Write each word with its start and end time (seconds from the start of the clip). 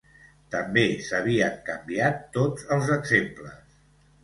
També 0.53 0.85
s'havien 1.07 1.59
canviat 1.69 2.25
tots 2.39 2.67
els 2.79 2.91
exemples. 2.99 3.81